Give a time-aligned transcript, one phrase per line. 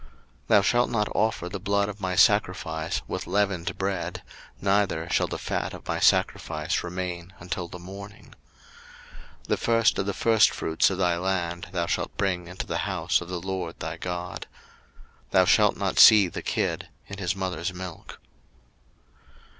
[0.01, 0.09] 02:023:018
[0.47, 4.23] Thou shalt not offer the blood of my sacrifice with leavened bread;
[4.59, 8.33] neither shall the fat of my sacrifice remain until the morning.
[9.41, 13.21] 02:023:019 The first of the firstfruits of thy land thou shalt bring into the house
[13.21, 14.47] of the LORD thy God.
[15.29, 18.19] Thou shalt not seethe a kid in his mother's milk.